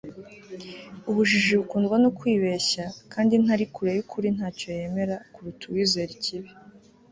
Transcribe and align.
ubujiji 1.09 1.53
bukundwa 1.59 1.95
no 2.03 2.09
kwibeshya; 2.17 2.83
kandi 3.13 3.33
ntari 3.43 3.65
kure 3.73 3.91
y'ukuri 3.97 4.27
ntacyo 4.37 4.67
yemera, 4.77 5.15
kuruta 5.33 5.63
uwizera 5.67 6.11
ikibi 6.17 6.49